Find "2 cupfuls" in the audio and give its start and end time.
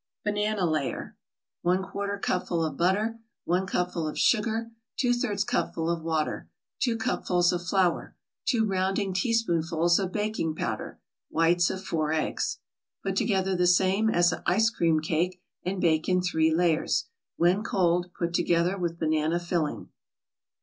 6.79-7.53